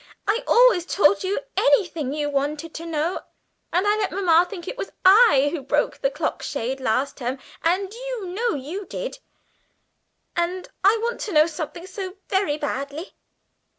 [0.27, 3.19] I always told you anything you wanted to know;
[3.71, 7.93] and I let mamma think it was I broke the clock shade last term, and
[7.93, 9.19] you know you did it.
[10.35, 13.13] And I want to know something so very badly!"